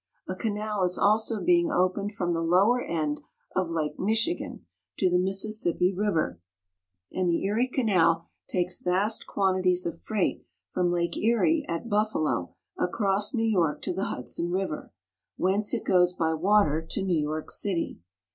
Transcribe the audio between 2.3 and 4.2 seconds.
the lower end of Lake